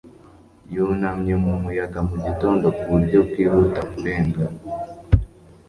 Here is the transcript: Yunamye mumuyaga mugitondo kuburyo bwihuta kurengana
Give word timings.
Yunamye 0.73 1.33
mumuyaga 1.43 1.99
mugitondo 2.07 2.65
kuburyo 2.77 3.19
bwihuta 3.27 3.81
kurengana 3.91 4.45